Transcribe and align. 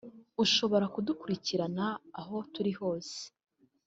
ushobora 0.43 0.85
kudukurikirana 0.93 1.85
aho 2.19 2.35
turi 2.53 2.71
hose 2.79 3.17